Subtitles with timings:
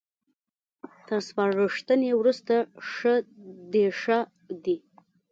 [1.07, 2.55] تر سپارښتنې وروسته
[2.89, 3.13] ښه
[3.73, 4.19] ديښه
[4.63, 4.77] دي